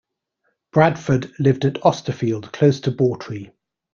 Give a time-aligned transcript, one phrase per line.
[0.71, 3.51] Bradford lived at Austerfield, close to Bawtry.